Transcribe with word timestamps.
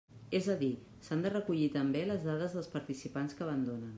És 0.37 0.45
a 0.53 0.53
dir, 0.61 0.69
s'han 1.07 1.21
de 1.25 1.33
recollir 1.33 1.69
també 1.77 2.03
les 2.13 2.25
dades 2.31 2.57
dels 2.57 2.73
participants 2.79 3.37
que 3.41 3.49
abandonen. 3.49 3.89